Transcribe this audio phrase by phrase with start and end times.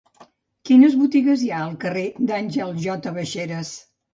[0.69, 3.17] Quines botigues hi ha al carrer d'Àngel J.
[3.21, 3.79] Baixeras?